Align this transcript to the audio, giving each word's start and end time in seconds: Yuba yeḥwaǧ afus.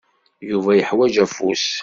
Yuba 0.49 0.71
yeḥwaǧ 0.75 1.15
afus. 1.25 1.65